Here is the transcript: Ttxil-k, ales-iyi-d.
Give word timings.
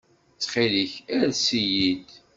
Ttxil-k, 0.33 0.93
ales-iyi-d. 1.13 2.09